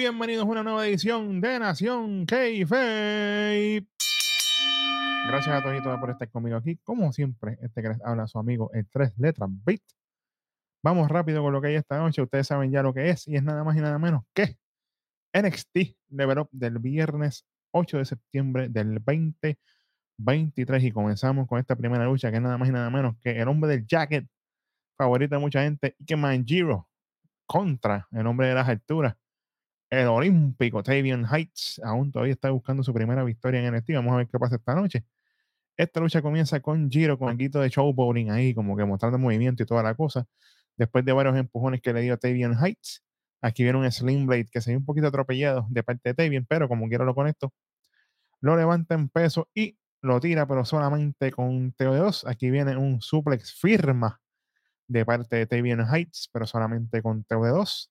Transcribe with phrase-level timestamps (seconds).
[0.00, 2.34] Y bienvenidos a una nueva edición de Nación k
[5.26, 6.78] Gracias a todos por estar conmigo aquí.
[6.82, 9.82] Como siempre, este que les habla su amigo el tres letras Beat.
[10.82, 12.22] Vamos rápido con lo que hay esta noche.
[12.22, 14.56] Ustedes saben ya lo que es y es nada más y nada menos que
[15.34, 22.06] NXT Level Up del viernes 8 de septiembre del 2023 y comenzamos con esta primera
[22.06, 24.26] lucha que es nada más y nada menos que el hombre del jacket
[24.96, 26.88] favorito de mucha gente y que Manjiro
[27.44, 29.19] contra el hombre de las alturas
[29.90, 33.90] el olímpico Tavian Heights aún todavía está buscando su primera victoria en NXT.
[33.94, 35.04] Vamos a ver qué pasa esta noche.
[35.76, 39.62] Esta lucha comienza con Giro, con el quito de showboating ahí, como que mostrando movimiento
[39.62, 40.26] y toda la cosa.
[40.76, 43.02] Después de varios empujones que le dio Tavian Heights,
[43.40, 46.46] aquí viene un Slim Blade que se ve un poquito atropellado de parte de Tavian,
[46.46, 47.52] pero como quiero lo conecto,
[48.40, 52.24] lo levanta en peso y lo tira, pero solamente con TO2.
[52.26, 54.20] Aquí viene un suplex firma
[54.86, 57.88] de parte de Tavian Heights, pero solamente con TO2.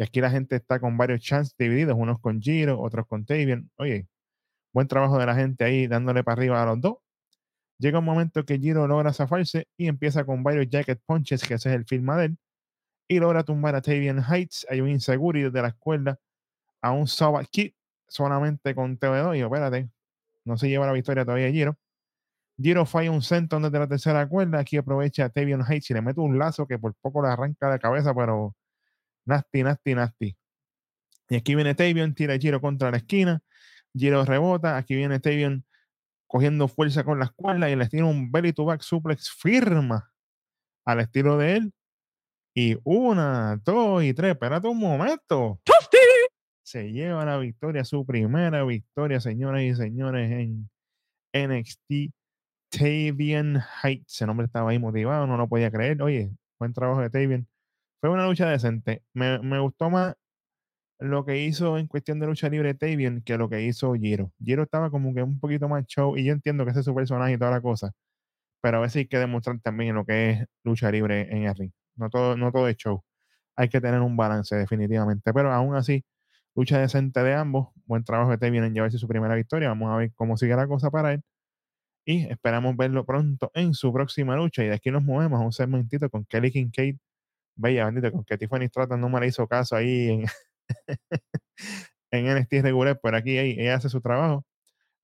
[0.00, 3.70] Y aquí la gente está con varios chants divididos, unos con Giro, otros con Tavian.
[3.76, 4.08] Oye,
[4.72, 6.96] buen trabajo de la gente ahí dándole para arriba a los dos.
[7.76, 11.68] Llega un momento que Giro logra zafarse y empieza con varios jacket punches, que ese
[11.68, 12.38] es el firma de él,
[13.08, 14.66] y logra tumbar a Tavian Heights.
[14.70, 16.18] Hay un insegurity de la escuela
[16.80, 17.72] a un Sabat Kid
[18.08, 19.36] solamente con TV2.
[19.36, 19.90] Y espérate,
[20.46, 21.76] no se lleva la victoria todavía Giro.
[22.56, 24.60] Giro falla un centón desde la tercera cuerda.
[24.60, 27.68] Aquí aprovecha a Tavian Heights y le mete un lazo que por poco le arranca
[27.68, 28.56] la cabeza, pero
[29.30, 30.36] Nasty, nasty, nasty.
[31.28, 33.40] Y aquí viene Tavion, tira Giro contra la esquina.
[33.94, 34.76] Giro rebota.
[34.76, 35.64] Aquí viene Tavion
[36.26, 40.12] cogiendo fuerza con la escuela y le tira un belly to back suplex firma
[40.84, 41.72] al estilo de él.
[42.56, 44.32] Y una, dos y tres.
[44.32, 45.60] Espérate un momento.
[46.64, 50.68] Se lleva la victoria, su primera victoria, señoras y señores, en
[51.32, 52.12] NXT.
[52.70, 54.14] Tavian Heights.
[54.14, 56.02] Ese nombre estaba ahí motivado, no lo podía creer.
[56.02, 57.46] Oye, buen trabajo de Tavian
[58.00, 59.02] fue una lucha decente.
[59.14, 60.16] Me, gustó más
[60.98, 64.32] lo que hizo en cuestión de lucha libre Tavian que lo que hizo Giro.
[64.42, 66.94] Giro estaba como que un poquito más show y yo entiendo que ese es su
[66.94, 67.92] personaje y toda la cosa,
[68.62, 71.72] pero a veces hay que demostrar también lo que es lucha libre en el ring.
[71.96, 73.04] No todo, no todo es show.
[73.56, 76.04] Hay que tener un balance definitivamente, pero aún así,
[76.56, 77.70] lucha decente de ambos.
[77.86, 79.68] Buen trabajo de Tavian en llevarse su primera victoria.
[79.70, 81.22] Vamos a ver cómo sigue la cosa para él.
[82.04, 84.64] Y esperamos verlo pronto en su próxima lucha.
[84.64, 86.96] Y de aquí nos movemos a un segmentito con Kelly Kincaid
[87.60, 90.24] Bella, bendito, con que Tiffany Stratton no me le hizo caso ahí en,
[92.10, 94.44] en NXT regular, pero aquí ella hace su trabajo.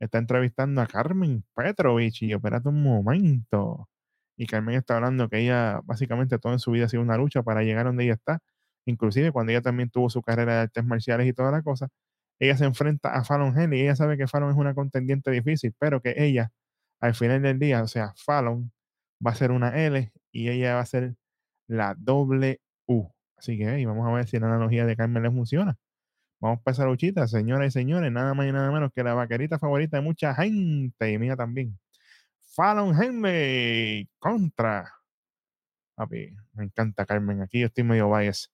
[0.01, 3.89] Está entrevistando a Carmen Petrovich y espérate un momento.
[4.37, 7.63] Y Carmen está hablando que ella básicamente toda su vida ha sido una lucha para
[7.63, 8.41] llegar donde ella está.
[8.87, 11.89] Inclusive cuando ella también tuvo su carrera de artes marciales y toda la cosa,
[12.39, 16.01] ella se enfrenta a Fallon Henley ella sabe que Fallon es una contendiente difícil, pero
[16.03, 16.53] que ella,
[17.01, 18.73] al final del día, o sea, Fallon
[19.27, 21.17] va a ser una L y ella va a ser
[21.69, 23.09] la doble U.
[23.37, 25.77] Así que vamos a ver si la analogía de Carmen le funciona.
[26.41, 29.59] Vamos para esa luchita, señoras y señores, nada más y nada menos que la vaquerita
[29.59, 31.79] favorita de mucha gente y mía también.
[32.55, 34.93] Fallon Henley contra.
[36.55, 37.43] me encanta Carmen.
[37.43, 38.51] Aquí yo estoy medio bias.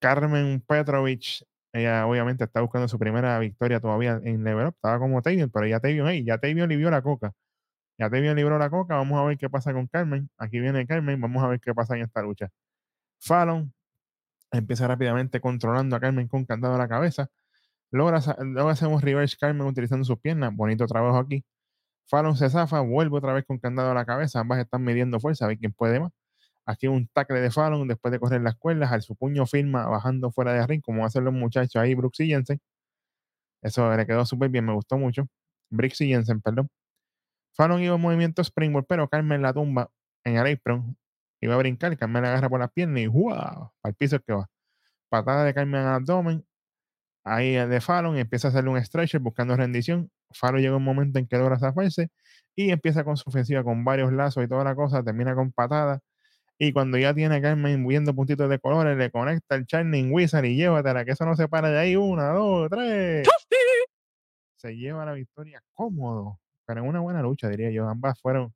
[0.00, 4.74] Carmen Petrovich, ella obviamente está buscando su primera victoria todavía en Level Up.
[4.76, 7.32] Estaba como Tavion, pero ya Tavion, hey, ya Tavion libró la coca.
[7.98, 8.96] Ya Tavion libró la coca.
[8.96, 10.28] Vamos a ver qué pasa con Carmen.
[10.38, 11.20] Aquí viene Carmen.
[11.20, 12.50] Vamos a ver qué pasa en esta lucha.
[13.18, 13.72] Fallon
[14.52, 17.28] empieza rápidamente controlando a Carmen con candado a la cabeza.
[17.90, 20.54] Logra, luego hacemos reverse Carmen utilizando sus piernas.
[20.54, 21.44] Bonito trabajo aquí.
[22.08, 24.40] Fallon se zafa, vuelve otra vez con candado a la cabeza.
[24.40, 26.12] Ambas están midiendo fuerza, a ver quién puede más.
[26.66, 28.92] Aquí un tackle de Fallon después de correr las cuerdas.
[28.92, 32.28] Al su puño firma bajando fuera de ring, como hacen los muchachos ahí, Brooks y
[32.28, 32.60] Jensen.
[33.62, 35.28] Eso le quedó súper bien, me gustó mucho.
[35.70, 36.68] Y Jensen, perdón.
[37.56, 39.90] Fallon iba en movimiento springboard, pero Carmen la tumba
[40.24, 40.96] en el apron
[41.40, 43.70] iba a brincar, Carmen la agarra por las piernas y ¡guau!
[43.82, 44.48] Al piso que va.
[45.08, 46.44] Patada de Carmen al abdomen.
[47.24, 50.10] Ahí de Fallon empieza a hacerle un stretcher buscando rendición.
[50.32, 52.10] Fallon llega un momento en que logra zafarse
[52.54, 55.02] y empieza con su ofensiva con varios lazos y toda la cosa.
[55.02, 56.00] Termina con patada.
[56.58, 60.44] Y cuando ya tiene a Carmen viendo puntitos de colores, le conecta el Shining Wizard
[60.44, 61.96] y llévatela, que eso no se para de ahí.
[61.96, 63.28] Una, dos, tres.
[64.56, 67.88] Se lleva la victoria cómodo, pero en una buena lucha, diría yo.
[67.88, 68.54] Ambas fueron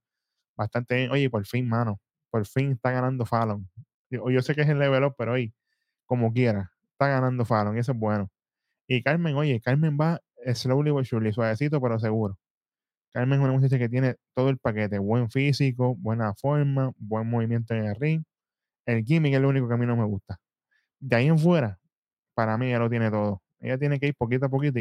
[0.56, 1.10] bastante bien.
[1.12, 3.68] Oye, por fin, mano por fin está ganando Fallon.
[4.10, 5.52] Yo, yo sé que es el level up, pero hoy,
[6.06, 8.30] como quiera, está ganando Fallon y eso es bueno.
[8.88, 10.20] Y Carmen, oye, Carmen va
[10.54, 12.38] slowly but surely, suavecito pero seguro.
[13.12, 17.74] Carmen es una muchacha que tiene todo el paquete, buen físico, buena forma, buen movimiento
[17.74, 18.24] en el ring.
[18.86, 20.38] El gimmick es lo único que a mí no me gusta.
[21.00, 21.78] De ahí en fuera,
[22.34, 23.42] para mí ella lo tiene todo.
[23.60, 24.80] Ella tiene que ir poquito a poquito.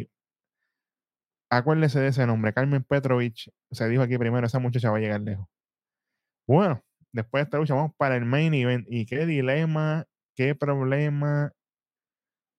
[1.49, 3.51] Acuérdese de ese nombre, Carmen Petrovich.
[3.71, 5.47] Se dijo aquí primero, esa muchacha va a llegar lejos.
[6.47, 8.85] Bueno, después de esta lucha vamos para el main event.
[8.89, 10.05] Y qué dilema,
[10.35, 11.53] qué problema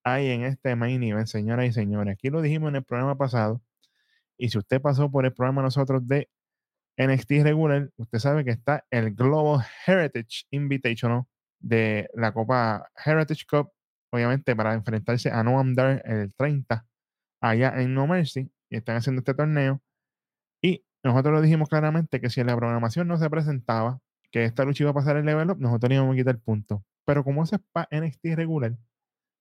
[0.04, 2.14] hay en este main event, señoras y señores.
[2.14, 3.62] Aquí lo dijimos en el programa pasado.
[4.38, 6.30] Y si usted pasó por el programa nosotros de
[6.96, 11.24] NXT regular, usted sabe que está el Global Heritage Invitational
[11.60, 13.72] de la Copa Heritage Cup,
[14.10, 16.86] obviamente para enfrentarse a Noam Dar el 30
[17.40, 18.50] allá en No Mercy.
[18.70, 19.82] Y están haciendo este torneo.
[20.62, 24.00] Y nosotros lo dijimos claramente que si la programación no se presentaba,
[24.30, 26.84] que esta lucha iba a pasar el level up, nosotros íbamos a quitar el punto.
[27.04, 28.76] Pero como es para NXT regular,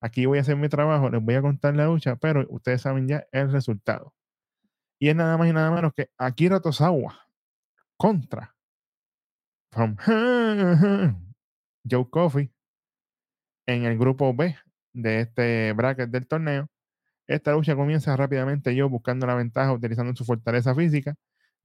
[0.02, 3.08] aquí voy a hacer mi trabajo, les voy a contar la lucha, pero ustedes saben
[3.08, 4.14] ya el resultado.
[5.00, 7.28] Y es nada más y nada menos que Akira Tosawa
[7.98, 8.56] contra
[11.90, 12.52] Joe Coffey
[13.68, 14.58] en el grupo B
[14.94, 16.68] de este bracket del torneo.
[17.30, 21.16] Esta lucha comienza rápidamente Joe buscando la ventaja utilizando su fortaleza física.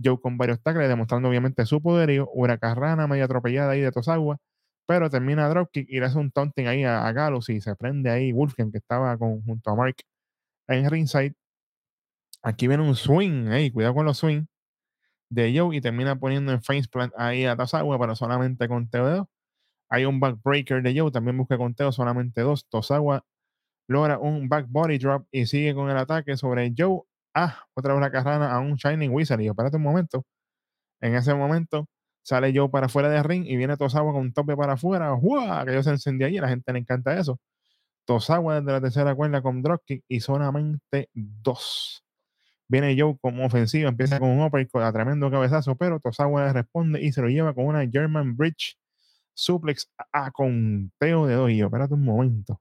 [0.03, 2.29] Joe con varios tackles demostrando obviamente su poderío.
[2.35, 4.39] Una carrana medio atropellada ahí de Tosawa
[4.87, 8.33] pero termina dropkick y le hace un taunting ahí a, a y se prende ahí
[8.33, 9.97] Wolfgang que estaba con, junto a Mark
[10.69, 11.35] en ringside.
[12.43, 14.45] Aquí viene un swing, ahí, cuidado con los swing
[15.31, 19.27] de Joe y termina poniendo en plant ahí a Tosawa, pero solamente con TO2.
[19.91, 22.67] Hay un backbreaker de Joe, también busca conteo solamente dos.
[22.69, 23.25] Tosawa
[23.89, 27.03] logra un back body drop y sigue con el ataque sobre Joe.
[27.35, 29.41] Ah, otra vez la carrana a un Shining Wizard.
[29.41, 30.25] Y yo, espérate un momento.
[31.01, 31.89] En ese momento,
[32.25, 35.11] Sale Joe para afuera de ring y viene Tosawa con un tope para afuera.
[35.13, 35.67] ¡Guau!
[35.67, 37.39] Que yo se encendió ahí, a la gente le encanta eso.
[38.07, 42.05] Tosawa desde la tercera cuerda con dropkick y solamente dos.
[42.69, 47.03] Viene Joe como ofensiva, empieza con un uppercut a tremendo cabezazo, pero Tosawa le responde
[47.03, 48.79] y se lo lleva con una German Bridge
[49.35, 51.51] suplex a conteo de dos.
[51.51, 52.61] Y yo, espérate un momento.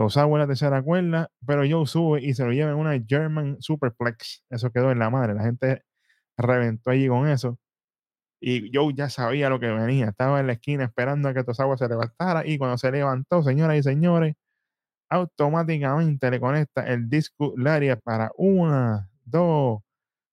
[0.00, 3.58] Tosawa en la tercera cuerda, pero Joe sube y se lo lleva en una German
[3.60, 4.42] Superplex.
[4.48, 5.34] Eso quedó en la madre.
[5.34, 5.84] La gente
[6.38, 7.58] reventó allí con eso.
[8.40, 10.06] Y Joe ya sabía lo que venía.
[10.08, 12.46] Estaba en la esquina esperando a que Tosawa se levantara.
[12.46, 14.36] Y cuando se levantó, señoras y señores,
[15.10, 19.82] automáticamente le conecta el disco Laria para una, dos,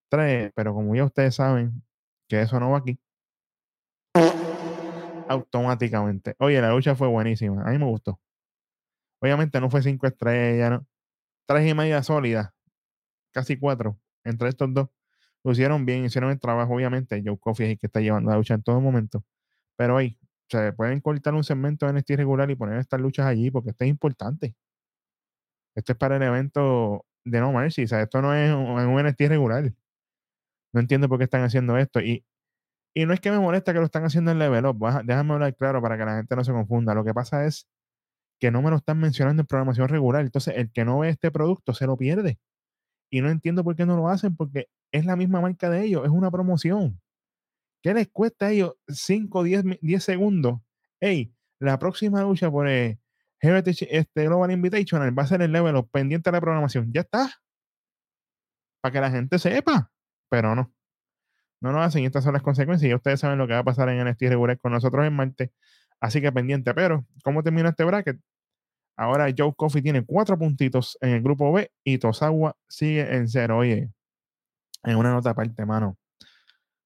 [0.09, 0.51] tres.
[0.55, 1.83] Pero como ya ustedes saben
[2.29, 2.97] que eso no va aquí,
[5.27, 6.35] automáticamente.
[6.39, 7.63] Oye, la lucha fue buenísima.
[7.63, 8.17] A mí me gustó.
[9.21, 10.87] Obviamente no fue cinco estrellas, ¿no?
[11.47, 12.51] Tres y media sólidas.
[13.33, 14.89] Casi cuatro entre estos dos
[15.43, 17.21] lo hicieron bien, hicieron el trabajo, obviamente.
[17.25, 19.23] Joe Coffey es el que está llevando la lucha en todo momento.
[19.77, 20.19] Pero ahí,
[20.49, 23.83] se pueden cortar un segmento de NXT regular y poner estas luchas allí porque esto
[23.85, 24.55] es importante.
[25.75, 27.83] Esto es para el evento de No Mercy.
[27.83, 29.71] O sea, esto no es un, NXT regular.
[30.73, 32.01] No entiendo por qué están haciendo esto.
[32.01, 32.25] Y,
[32.93, 34.79] y no es que me molesta que lo están haciendo en level up.
[35.05, 36.93] Déjame hablar claro para que la gente no se confunda.
[36.93, 37.67] Lo que pasa es
[38.39, 40.23] que no me lo están mencionando en programación regular.
[40.23, 42.39] Entonces, el que no ve este producto se lo pierde.
[43.09, 46.03] Y no entiendo por qué no lo hacen, porque es la misma marca de ellos,
[46.05, 47.01] es una promoción.
[47.81, 50.59] ¿Qué les cuesta a ellos 5, 10, 10 segundos?
[50.99, 52.99] Hey, la próxima lucha por el
[53.39, 56.91] Heritage este Global Invitational va a ser el level pendiente de la programación.
[56.91, 57.29] Ya está.
[58.81, 59.91] Para que la gente sepa.
[60.29, 60.73] Pero no.
[61.61, 62.89] No lo hacen y estas son las consecuencias.
[62.89, 65.51] Y ustedes saben lo que va a pasar en NXT regular con nosotros en Marte.
[65.99, 66.73] Así que pendiente.
[66.73, 68.19] Pero, ¿cómo termina este bracket?
[68.95, 73.57] Ahora Joe Coffey tiene cuatro puntitos en el grupo B y Tosawa sigue en cero.
[73.59, 73.91] Oye,
[74.83, 75.97] en una nota aparte, mano.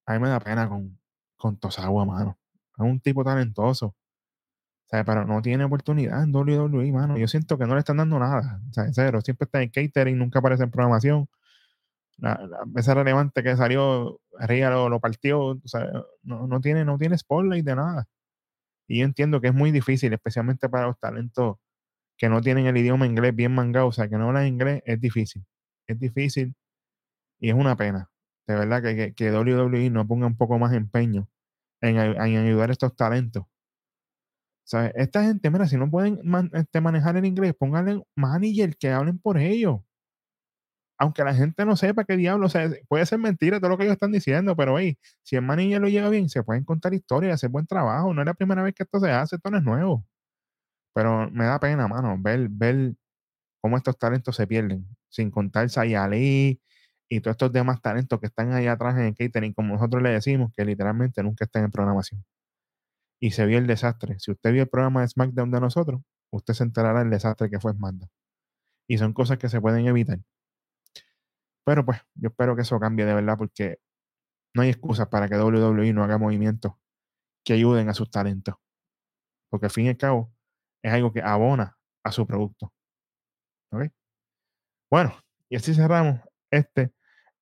[0.06, 1.00] A mí me da pena con,
[1.38, 2.38] con Tosawa, mano.
[2.78, 3.88] Es un tipo talentoso.
[3.88, 7.18] O sea, pero no tiene oportunidad en WWE, mano.
[7.18, 8.60] Yo siento que no le están dando nada.
[8.70, 9.22] O sea, en cero.
[9.22, 11.30] Siempre está en catering, nunca aparece en programación.
[12.18, 12.40] La,
[12.74, 15.62] la relevante que salió, Ría lo, partió.
[16.24, 18.08] No, no, tiene, no tiene spotlight de nada.
[18.92, 21.56] Y yo entiendo que es muy difícil, especialmente para los talentos
[22.18, 25.00] que no tienen el idioma inglés bien mangado, o sea, que no hablan inglés, es
[25.00, 25.46] difícil.
[25.88, 26.56] Es difícil
[27.40, 28.12] y es una pena.
[28.48, 31.30] De verdad que, que, WWE no ponga un poco más empeño
[31.82, 33.46] en, ayudar a estos talentos.
[34.66, 34.92] ¿Sabes?
[34.96, 36.20] Esta gente, mira, si no pueden
[36.54, 39.80] este, manejar el inglés, pónganle manager que hablen por ellos.
[41.02, 42.48] Aunque la gente no sepa qué diablo,
[42.88, 45.90] puede ser mentira todo lo que ellos están diciendo, pero hey, si el manager lo
[45.90, 48.14] lleva bien, se pueden contar historias, hacer buen trabajo.
[48.14, 50.06] No es la primera vez que esto se hace, esto no es nuevo.
[50.94, 52.94] Pero me da pena, mano, ver, ver
[53.62, 54.88] cómo estos talentos se pierden.
[55.10, 56.62] Sin contar Sayali
[57.10, 60.12] y todos estos demás talentos que están ahí atrás en el catering, como nosotros le
[60.12, 62.24] decimos, que literalmente nunca están en programación.
[63.22, 64.20] Y se vio el desastre.
[64.20, 67.60] Si usted vio el programa de SmackDown de nosotros, usted se enterará del desastre que
[67.60, 68.10] fue SmackDown.
[68.88, 70.20] Y son cosas que se pueden evitar.
[71.66, 73.80] Pero pues, yo espero que eso cambie de verdad, porque
[74.54, 76.74] no hay excusas para que WWE no haga movimientos
[77.44, 78.56] que ayuden a sus talentos.
[79.50, 80.34] Porque al fin y al cabo,
[80.84, 82.74] es algo que abona a su producto.
[83.72, 83.92] ¿Ok?
[84.90, 85.16] Bueno,
[85.50, 86.94] y así cerramos este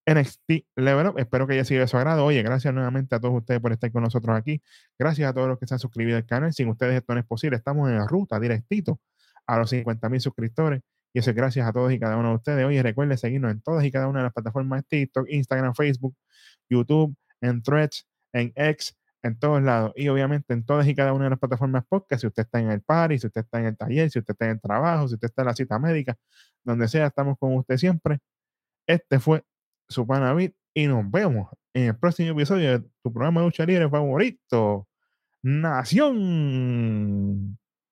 [0.05, 1.19] NXT Level Up.
[1.19, 2.25] Espero que haya sido de su agrado.
[2.25, 4.61] Oye, gracias nuevamente a todos ustedes por estar con nosotros aquí.
[4.97, 6.53] Gracias a todos los que se han suscrito al canal.
[6.53, 7.57] Sin ustedes esto no es posible.
[7.57, 8.99] Estamos en la ruta directito
[9.47, 10.81] a los 50 mil suscriptores.
[11.13, 12.65] Y eso es gracias a todos y cada uno de ustedes.
[12.65, 16.15] Oye, recuerden seguirnos en todas y cada una de las plataformas TikTok, Instagram, Facebook,
[16.69, 19.93] YouTube, en Threads, en X, en todos lados.
[19.95, 22.21] Y obviamente en todas y cada una de las plataformas podcast.
[22.21, 24.45] Si usted está en el party, si usted está en el taller, si usted está
[24.45, 26.15] en el trabajo, si usted está en la cita médica,
[26.63, 28.19] donde sea, estamos con usted siempre.
[28.87, 29.43] Este fue
[29.87, 33.89] su Panavit y nos vemos en el próximo episodio de tu programa de lucha libre
[33.89, 34.87] favorito,
[35.41, 35.97] Nación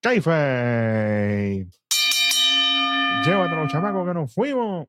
[0.00, 1.66] Caife.
[3.24, 4.86] Llévatelo, chamaco, que nos fuimos.